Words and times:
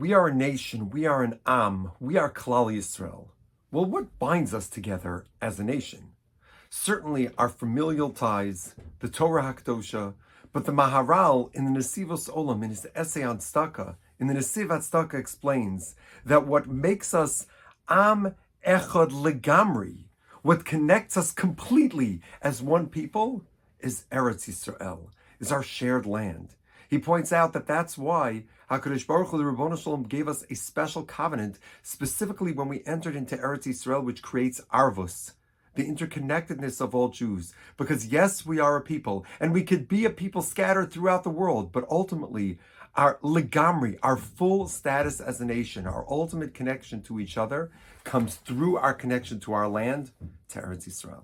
We 0.00 0.14
are 0.14 0.28
a 0.28 0.34
nation, 0.34 0.88
we 0.88 1.04
are 1.04 1.22
an 1.22 1.40
Am, 1.44 1.92
we 2.00 2.16
are 2.16 2.32
Klal 2.32 2.74
Yisrael. 2.74 3.26
Well, 3.70 3.84
what 3.84 4.18
binds 4.18 4.54
us 4.54 4.66
together 4.66 5.26
as 5.42 5.60
a 5.60 5.62
nation? 5.62 6.12
Certainly 6.70 7.28
our 7.36 7.50
familial 7.50 8.08
ties, 8.08 8.74
the 9.00 9.10
Torah 9.10 9.42
HaKdosha, 9.42 10.14
but 10.54 10.64
the 10.64 10.72
Maharal 10.72 11.54
in 11.54 11.66
the 11.66 11.78
Nesivos 11.78 12.30
Olam, 12.30 12.64
in 12.64 12.70
his 12.70 12.86
essay 12.94 13.22
on 13.22 13.40
Staka, 13.40 13.96
in 14.18 14.26
the 14.26 14.32
Nesiv 14.32 14.68
Staka 14.68 15.18
explains 15.18 15.96
that 16.24 16.46
what 16.46 16.66
makes 16.66 17.12
us 17.12 17.46
Am 17.90 18.34
Echad 18.66 19.10
Legamri, 19.10 20.04
what 20.40 20.64
connects 20.64 21.18
us 21.18 21.30
completely 21.30 22.22
as 22.40 22.62
one 22.62 22.86
people, 22.86 23.44
is 23.80 24.04
Eretz 24.10 24.48
Yisrael, 24.48 25.10
is 25.40 25.52
our 25.52 25.62
shared 25.62 26.06
land. 26.06 26.54
He 26.90 26.98
points 26.98 27.32
out 27.32 27.52
that 27.52 27.68
that's 27.68 27.96
why 27.96 28.46
HaKadosh 28.68 29.06
Baruch 29.06 29.28
Hu, 29.28 29.38
the 29.38 30.04
gave 30.08 30.26
us 30.26 30.44
a 30.50 30.56
special 30.56 31.04
covenant, 31.04 31.60
specifically 31.82 32.50
when 32.50 32.66
we 32.66 32.82
entered 32.84 33.14
into 33.14 33.36
Eretz 33.36 33.68
Yisrael, 33.68 34.02
which 34.02 34.22
creates 34.22 34.60
Arvus, 34.74 35.34
the 35.76 35.84
interconnectedness 35.84 36.80
of 36.80 36.92
all 36.92 37.08
Jews. 37.08 37.54
Because 37.76 38.08
yes, 38.08 38.44
we 38.44 38.58
are 38.58 38.76
a 38.76 38.80
people, 38.80 39.24
and 39.38 39.52
we 39.52 39.62
could 39.62 39.86
be 39.86 40.04
a 40.04 40.10
people 40.10 40.42
scattered 40.42 40.92
throughout 40.92 41.22
the 41.22 41.30
world, 41.30 41.70
but 41.70 41.86
ultimately, 41.88 42.58
our 42.96 43.20
legamri, 43.22 43.96
our 44.02 44.16
full 44.16 44.66
status 44.66 45.20
as 45.20 45.40
a 45.40 45.44
nation, 45.44 45.86
our 45.86 46.04
ultimate 46.10 46.54
connection 46.54 47.02
to 47.02 47.20
each 47.20 47.38
other, 47.38 47.70
comes 48.02 48.34
through 48.34 48.76
our 48.78 48.94
connection 48.94 49.38
to 49.38 49.52
our 49.52 49.68
land, 49.68 50.10
to 50.48 50.60
Eretz 50.60 50.88
Yisrael. 50.88 51.22